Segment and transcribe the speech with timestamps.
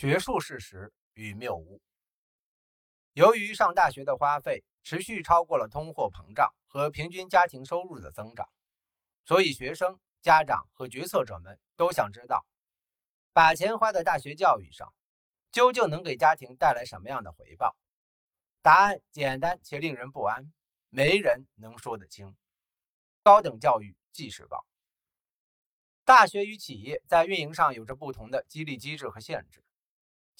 [0.00, 1.82] 学术事实与谬误。
[3.12, 8.48] 由于上大学的花费持续超过了通货膨胀和平均家庭收入的增长，
[9.26, 12.46] 所以学生、家长和决策者们都想知道，
[13.34, 14.90] 把钱花在大学教育上，
[15.52, 17.76] 究竟能给家庭带来什么样的回报？
[18.62, 20.50] 答案简单且令人不安，
[20.88, 22.34] 没人能说得清。
[23.22, 24.64] 高等教育纪事报。
[26.06, 29.62] 大学与企业在运营上有着不同的激励机制和限制。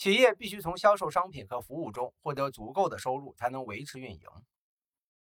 [0.01, 4.23] 企业必须从销售商品和服务中获得足够的收入，才能维持运营，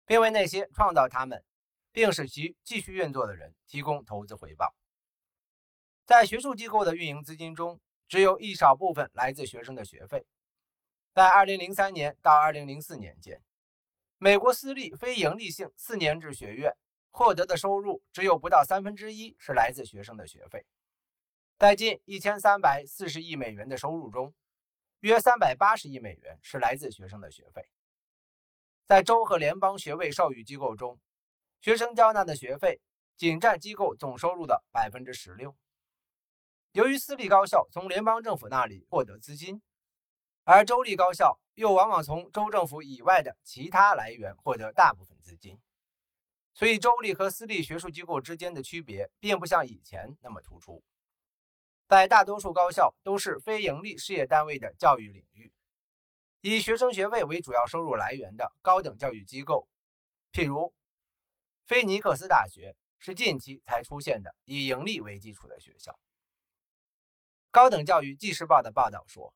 [0.07, 1.45] 并为那些创造它们
[1.93, 4.75] 并使其继续运作的人提供投资回报。
[6.07, 10.25] 在学术机构的运营资金中，只有一少部分来自学生的学费。
[11.13, 13.43] 在2003年到2004年间，
[14.17, 16.75] 美国私立非营利性四年制学院。
[17.11, 20.65] 获得的收入只有不到三分之一是来自学生的学费，
[21.59, 24.33] 在近一千三百四十亿美元的收入中，
[25.01, 27.71] 约三百八十亿美元是来自学生的学费。
[28.87, 31.01] 在州和联邦学位授予机构中，
[31.61, 32.81] 学生交纳的学费
[33.17, 35.57] 仅占机构总收入的百分之十六。
[36.73, 39.63] 由于私立高校从联邦政府那里获得资金，
[40.45, 45.59] 而州立高校又往往从州政府以外的其他来源获得大部分资金。
[46.53, 50.85] 所以，州立和私立学术机构之间的区别并不像以前那么突出。
[51.91, 55.53] 在大多数高校都是非营利事业单位的教育领域，
[56.41, 59.69] 以学生学费为主要收入来源的高等教育机构，
[60.31, 60.73] 譬如
[61.67, 65.99] 菲尼克斯大学，是近期才出现的以盈利为基础的学校。
[67.51, 69.35] 高等教育纪事报的报道说，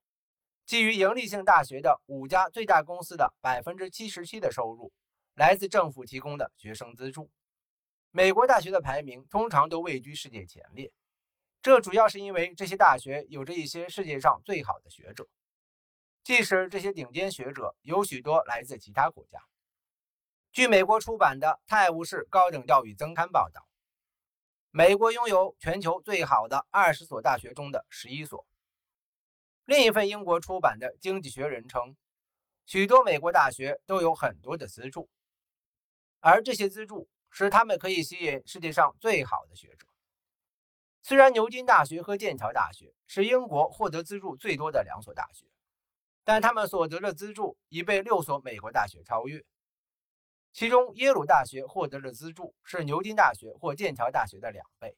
[0.65, 4.93] 基于盈利性大学的五家最大公司的百分之七十七的收入。
[5.35, 7.29] 来自政府提供的学生资助，
[8.13, 10.93] 美国大学的排名通常都位居世界前列。
[11.65, 15.27] 这主要是因为这些大学有着一些世界上最好的学者，
[16.23, 19.41] 即使这些顶尖学者有许多来自其他国家。
[20.53, 23.67] 据美国出版的《泰晤士高等教育增刊》报道，
[24.73, 28.47] 美国拥有全球最好的二十所大学中的十一所。
[29.65, 31.97] 另一份英国出版的《经济学人》称，
[32.67, 35.09] 许多美国大学都有很多的资助。
[36.21, 39.84] 而这些资助使他们可以吸引世界上最好的学者。
[41.07, 45.45] 虽然牛津大学和剑桥大学是英国获得资助最多的两所大学，
[46.25, 49.45] 但他们所得的资助已被六所美国大学超越。
[50.55, 54.97] 其中，耶鲁大学获得的资助是牛津大学或剑桥大学的两倍，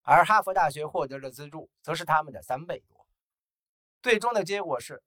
[0.00, 3.06] 而哈佛大学获得的资助则是他们的三倍多。
[4.00, 5.02] 最终的结果是，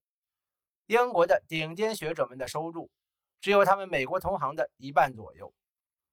[0.85, 2.91] 英国的顶尖学者们的收入。
[3.39, 5.51] 只有他们美国同行的一半左右，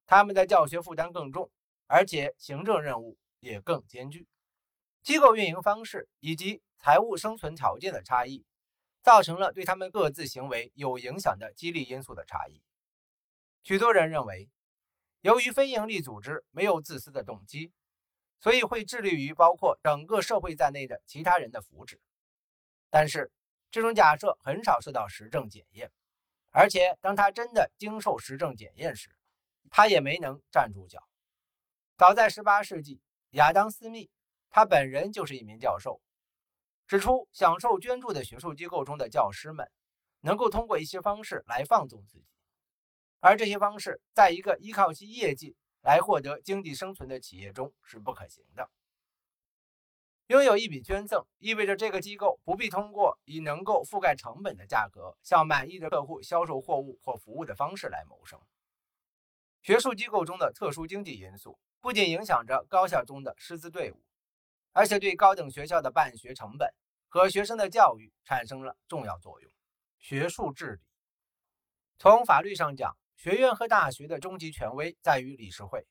[0.07, 1.51] 他们的教学负担更重，
[1.85, 4.27] 而且行政任务也更艰巨。
[5.01, 8.45] 机构运营方式以及财务生存条件的差异，
[9.01, 12.61] 造成了对他们各自行为有影响的激励因素的差异。
[13.63, 14.49] 许多人认为，
[15.21, 17.71] 由于非营利组织没有自私的动机，
[18.39, 21.99] 所以会致力于包括整个社会在内的其他人的福祉。
[22.89, 23.31] 但是，
[23.69, 25.91] 这种假设很少受到实证检验。
[26.51, 29.15] 而且，当他真的经受实证检验时，
[29.69, 31.07] 他也没能站住脚。
[31.97, 34.09] 早在18世纪，亚当·斯密，
[34.49, 36.01] 他本人就是一名教授，
[36.87, 39.69] 指出享受捐助的学术机构中的教师们，
[40.21, 42.25] 能够通过一些方式来放纵自己，
[43.19, 48.69] 而这些方式在一个依靠其业绩来获得经济生存的企业中是不可行的。
[50.27, 58.39] 拥有一笔捐赠，意味着这个机构不必通过以能够覆盖成本的价格向满意的客户销售货物或服务的方式来谋生。
[59.61, 64.03] 学术机构中的特殊经济因素不仅影响着高校中的师资队伍，
[64.73, 66.73] 而且对高等学校的办学成本
[67.07, 69.51] 和学生的教育产生了重要作用。
[69.97, 70.81] 学术治理，
[71.97, 75.87] 从法律上讲，学院和大学的终极权威在于理事会，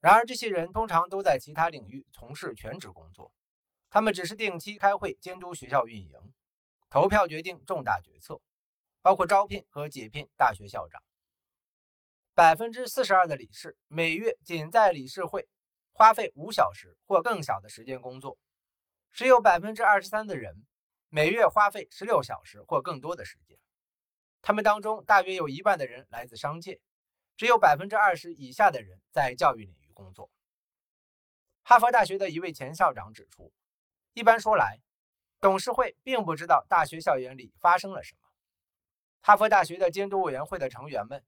[0.00, 3.32] 然而这些人通常都在其他领域从事全职工作。
[3.90, 6.34] 他们只是定期开会监督学校运营，
[6.90, 8.40] 投票决定重大决策，
[9.02, 11.02] 包括招聘和解聘大学校长。
[12.38, 15.48] 百分之四十二的理事每月仅在理事会
[15.90, 18.38] 花费五小时或更小的时间工作，
[19.10, 20.64] 只有百分之二十三的人
[21.08, 23.58] 每月花费十六小时或更多的时间。
[24.40, 26.80] 他们当中大约有一半的人来自商界，
[27.36, 30.30] 只有百分之二十以下的人在教育领域工作。
[31.64, 33.52] 哈佛大学的一位前校长指出。
[34.12, 34.78] 一般说来，
[35.40, 38.20] 董事会并不知道大学校园里发生了什么。
[39.22, 41.24] 哈佛大学的监督委员会的成员们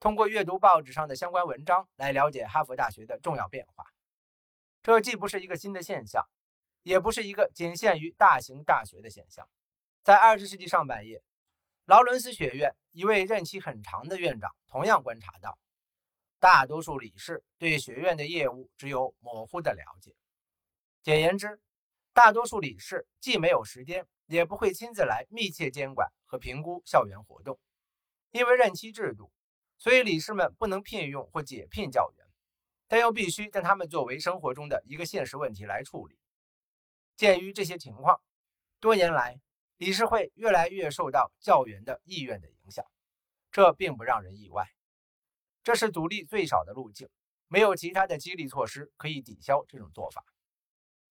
[0.00, 3.84] 通过阅读报纸上的相关文章来了解哈佛大学的重要变化。
[4.82, 6.26] 这既不是一个新的现象，
[6.82, 9.46] 也不是一个仅限于大型大学的现象。
[10.02, 11.22] 在二十世纪上半叶，
[11.84, 15.58] 劳伦斯学院一位任期很长的院长同样观察到，
[16.38, 20.16] 大多数理事对学院的业务只有模糊的了解。
[21.02, 21.60] 简言之，
[22.14, 27.60] 大多数理事既没有时间，也不会亲自来密切监管和评估校园活动。
[28.30, 29.30] 因为任期制度，
[29.80, 32.26] 所以理事们不能聘用或解聘教员，
[32.86, 36.16] 但又必须将他们作为生活中的一个现实问题来处理。
[37.16, 38.22] 鉴于这些情况，
[38.78, 39.40] 多年来。
[39.78, 42.84] 理事会越来越受到教员的意愿的影响，
[43.50, 44.68] 这并不让人意外。
[45.62, 47.08] 这是阻力最少的路径，
[47.48, 50.22] 没有其他的激励措施可以抵消这种做法。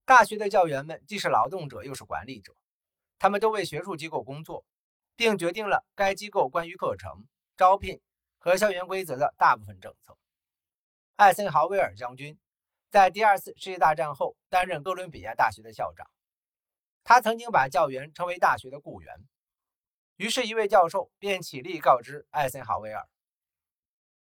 [0.05, 2.55] 大学的教员们既是劳动者，又是管理者，
[3.17, 4.63] 他们都为学术机构工作，
[5.15, 7.25] 并决定了该机构关于课程、
[7.57, 7.99] 招聘
[8.39, 10.17] 和校园规则的大部分政策。
[11.17, 12.39] 艾森豪威尔将军
[12.89, 16.09] 在第二次世界大战后担任哥伦比亚大学的校长。
[17.03, 19.27] 他曾经把教员称为大学的雇员，
[20.15, 23.07] 于是，一位教授便起立告知艾森豪威尔：“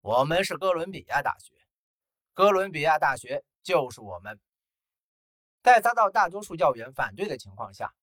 [0.03, 1.55] 我们是哥伦比亚大学，
[2.35, 4.38] 哥伦比亚大学就是我们。”
[5.62, 7.94] 在遭到大多数教员反对的情况下，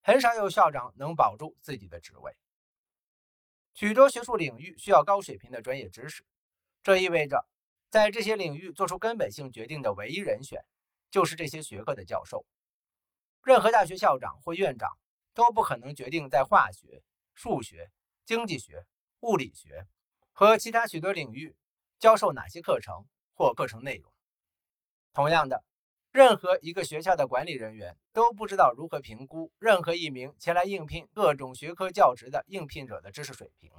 [0.00, 2.34] 很少有校长能保住自己的职位。
[3.74, 6.24] 许多学术领域需要高水平的专业知识，
[6.82, 7.46] 这意味着，
[7.88, 10.62] 在这些领域做出根本性决定的唯一人选，
[11.10, 12.44] 就是这些学科的教授。
[13.42, 14.98] 任何大学校长或院长
[15.32, 17.02] 都不可能决定在化学、
[17.32, 17.90] 数学、
[18.26, 18.84] 经济学、
[19.20, 19.86] 物理学
[20.32, 21.56] 和其他许多领域
[21.98, 24.12] 教授哪些课程或课程内容。
[25.12, 25.64] 同样的，
[26.12, 33.70] 任何一个学校的管理人员都不知道如何评估任何一名前来应聘各种学科教职的应聘者的知识水平，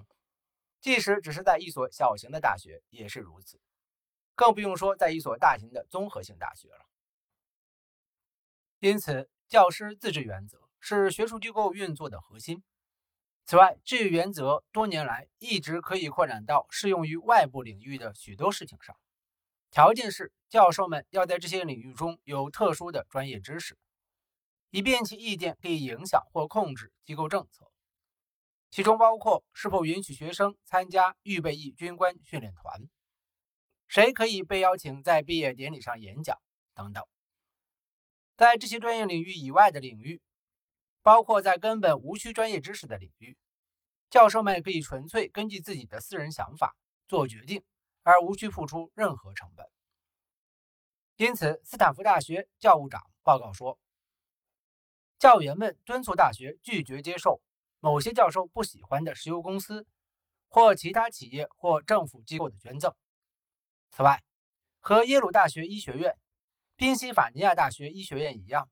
[0.80, 3.60] 即使只是在一所小型的大学也是如此，
[4.36, 6.86] 更不用说在一所大型的综合性大学了。
[8.80, 9.30] 因此。
[9.51, 12.63] 教师自治原则是学术机构运作的核心。
[13.45, 18.95] 此外，这一原则多年来一直可以扩展到适用于外部领域的许多事情上，
[19.69, 23.77] 条件是教授们要在这些领域中有特殊的专业知识，
[24.69, 27.71] 以便其意见可以影响或控制机构政策，
[28.69, 32.89] 其中包括是否允许学生参加预备役军官训练团，
[33.88, 36.38] 谁可以被邀请在毕业典礼上演讲
[36.74, 37.01] 等等。
[38.36, 40.21] 在这些专业领域以外的领域，
[41.01, 43.38] 包括在根本无需专业知识的领域，
[44.09, 46.75] 教授们可以纯粹根据自己的私人想法
[47.07, 47.63] 做决定，
[48.03, 49.65] 而无需付出任何成本。
[51.16, 53.78] 因此，斯坦福大学教务长报告说，
[55.19, 57.42] 教员们敦促大学拒绝接受
[57.80, 59.86] 某些教授不喜欢的石油公司
[60.48, 62.94] 或其他企业或政府机构的捐赠。
[63.92, 64.24] 此外，
[64.80, 66.18] 和耶鲁大学医学院。
[66.78, 68.68] 宾夕法尼亚大学医学院一样，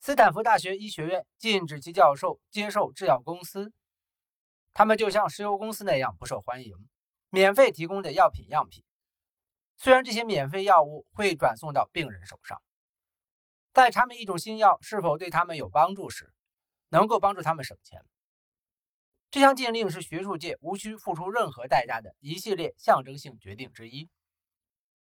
[0.00, 3.72] 斯坦福大学医学院禁止其教授接受制药公司，
[4.72, 6.74] 他们就像石油公司那样不受欢迎，
[7.28, 8.82] 免费提供的药品样品。
[9.82, 12.62] 虽然这些免费药物会转送到病人手上，
[13.72, 16.34] 在查明一种新药是否对他们有帮助时，
[16.90, 18.04] 能够帮助他们省钱。
[19.30, 24.10] 这项禁令是学术界无需付出任何代价的一系列象征性决定之一，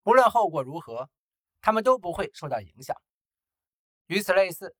[0.03, 1.09] 无论后果如何。
[1.63, 2.97] 他们都不会受到影响。
[4.07, 4.77] 与此类似，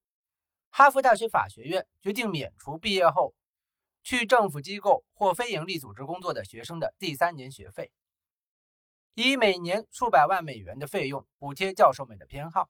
[0.71, 3.35] 哈佛大学法学院决定免除毕业后
[4.05, 7.91] 去政府机构或非营利组织工作的学生的第三年学费，
[9.17, 12.69] 以每年数百万美元的费用补贴教授们的偏好。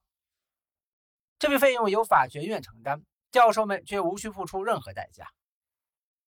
[1.41, 5.27] 这笔费用由法学院承担，教授们却无需付出任何代价。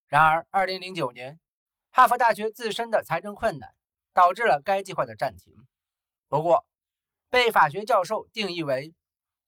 [0.08, 1.40] 然而，2009年，
[1.92, 3.74] 哈佛大学自身的财政困难
[4.12, 5.54] 导致了该计划的暂停。
[6.28, 6.68] 不过，
[7.30, 8.94] 被法学教授定义为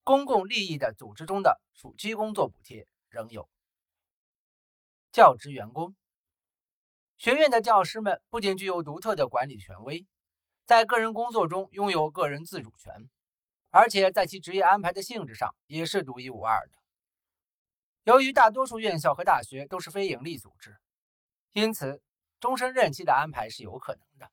[0.06, 3.50] 公共利益的组织中的暑期工作补贴仍有。
[5.12, 5.98] 教职员工
[7.18, 10.08] 学院的教师们不仅具有独特的管理权威，
[10.66, 13.10] 在个人工作中拥有个人自主权，
[13.70, 16.74] 而且在其职业安排的性质上也是独一无二的。
[18.04, 20.80] 由于大多数院校和大学都是非营利组织，
[21.52, 22.02] 因此
[22.40, 24.32] 终身任期的安排是有可能的。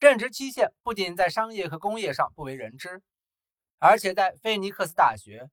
[0.00, 3.02] 任职期限不仅在商业和工业上不为人知，
[3.78, 5.50] 而且在菲尼克斯大学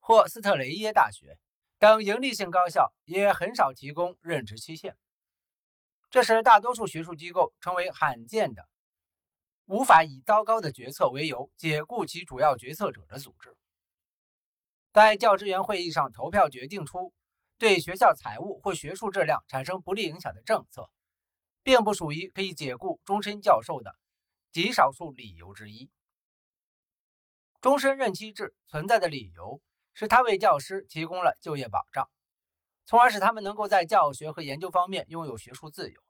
[0.00, 1.38] 或斯特雷耶大学
[1.78, 4.96] 等盈利性高校也很少提供任职期限。
[6.10, 8.68] 这使大多数学术机构成为罕见的
[9.66, 13.56] 无法以糟糕的决策为由解雇其主要决策者的组织。
[14.92, 17.12] 在教职员会议上投票决定出
[17.58, 20.90] 对学校财务或学术质量产生不利影响的政策。
[21.64, 23.96] 并不属于可以解雇终身教授的
[24.52, 25.90] 极少数理由之一。
[27.62, 29.62] 终身任期制存在的理由
[29.94, 32.10] 是它为教师提供了就业保障，
[32.84, 36.03] 从而使他们能够在教学和研究方面拥有学术自由，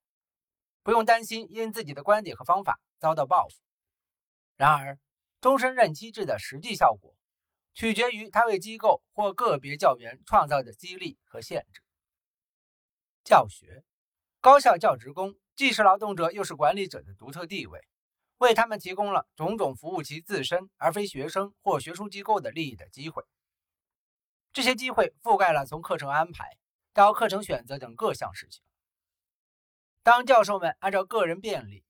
[0.85, 3.57] 不用担心因自己的观点和方法遭到报复。
[4.57, 5.01] 然而，
[5.41, 7.17] 终身任期制的实际效果
[7.73, 11.83] 取决于他为机构或个别教员创造的激励和限制。
[13.25, 13.83] 教学，
[14.41, 17.81] 高校教职工既是劳动者又是管理者的独特地位，
[18.37, 23.25] 为他们提供了种种服务其自身而非学生或学术机构的利益的机会。
[24.53, 26.57] 这些机会覆盖了从课程安排。
[26.93, 28.63] 到课程选择等各项事情。
[30.05, 31.83] 当教授们按照个人便利，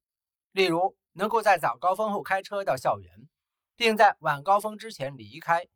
[0.53, 3.29] 例如能够在早高峰后开车到校园，
[3.75, 5.67] 并在晚高峰之前离开，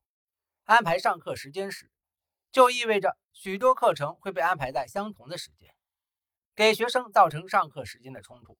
[0.63, 1.91] 安排上课时间时，
[2.53, 5.75] 就意味着许多课程会被安排在相同的时间，
[6.55, 8.57] 给学生造成上课时间的冲突。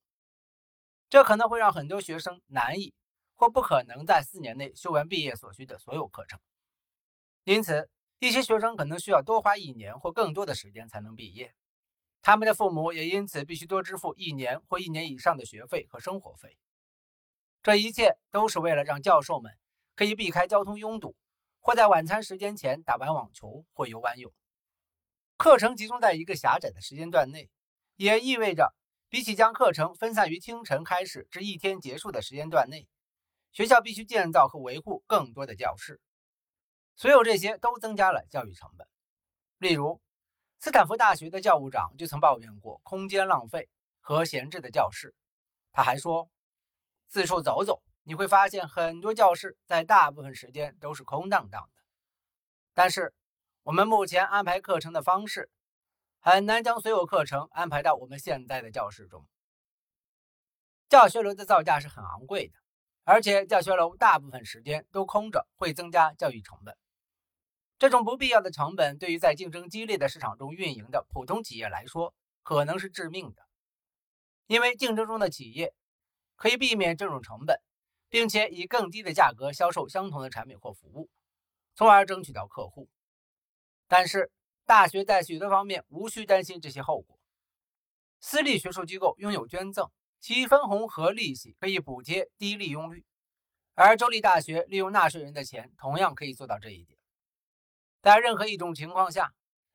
[1.09, 2.93] 这可能会让很多学生难以
[3.37, 6.41] 或不可能在四年内修完毕业所需的所有课程，
[7.45, 7.89] 因此。
[8.21, 11.55] 一些学生可能需要多花一年或更多的时间才能毕业，
[12.21, 16.59] 他们的父母也因此必须多支付一年或一年以上的学费和生活费。
[17.63, 19.53] 这一切都是为了让教授们
[19.97, 21.17] 可以避开交通拥堵，
[21.61, 24.33] 或在晚餐时间前打完网球或游完泳。
[25.37, 27.49] 课程集中在一个狭窄的时间段内，
[27.97, 28.75] 也意味着
[29.09, 32.87] 比起将课程分散于清晨开始至一天结束的时间段内，
[33.53, 36.01] 学校必须建造和维护更多的教室。
[36.97, 38.87] 所有这些都增加了教育成本。
[39.59, 40.01] 例如，
[40.61, 43.69] 斯坦福大学的教务长就曾抱怨过空间浪费
[44.01, 45.15] 和闲置的教室。
[45.71, 46.29] 他还说
[47.09, 51.83] ：“四处走走，你会发现很多教室在大部分时间都是空荡荡的。”
[52.75, 53.15] 但是，
[53.63, 55.49] 我们目前安排课程的方式
[56.19, 59.29] 很难将所有课程安排到我们现在的教室中。
[60.89, 62.55] 教学楼的造价是很昂贵的，
[63.05, 66.77] 而且教学楼大部分时间都空着，会增加教育成本。
[67.79, 73.47] 这种不必要的成本，对于在竞争激烈的市场中运营的普通企业来说，可能是致命的。
[74.49, 75.73] 因为竞争中的企业
[76.35, 77.61] 可以避免这种成本，
[78.09, 81.09] 并且以更低的价格销售相同的产品或服务，
[81.77, 82.89] 从而争取到客户。
[83.87, 84.33] 但是，
[84.67, 87.17] 大学在许多方面无需担心这些后果。
[88.19, 93.05] 私立学术机构拥有捐赠，其分红和利息可以补贴低利用率，
[93.75, 96.98] 而州立大学利用纳税人的钱，同样可以做到这一点。
[98.01, 99.35] 在任何一种情况下，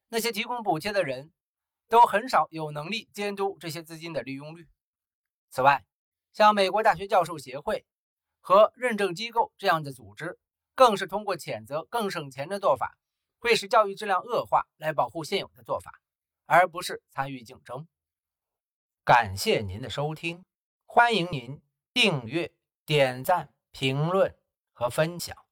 [0.10, 1.32] 那些提供补贴的人
[1.88, 4.68] 都很少有能力监督这些资金的利用率。
[5.50, 5.86] 此外，
[6.32, 7.86] 像美国大学教授协会
[8.39, 10.39] 和认证机构这样的组织，
[10.74, 12.98] 更是通过谴责更省钱的做法，
[13.38, 16.01] 会使教育质量恶化来保护现有的做法，
[16.46, 17.88] 而不是参与竞争。
[19.03, 20.46] 感谢您的收听，
[20.86, 21.62] 欢迎您
[21.94, 22.53] 订阅、
[22.86, 24.36] 点赞、评论
[24.72, 25.43] 和分享。